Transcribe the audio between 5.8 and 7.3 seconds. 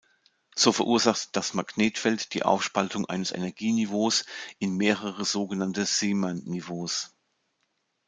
Zeeman-Niveaus.